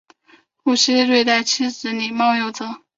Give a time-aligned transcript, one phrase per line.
[0.63, 2.81] 顾悌对待妻子礼貌有则。